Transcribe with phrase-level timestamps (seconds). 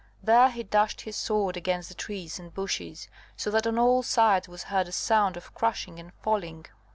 [0.23, 3.07] There he dashed his sword against the trees and bushes,
[3.37, 6.65] so that on all sides was heard a sound of crashing and falling.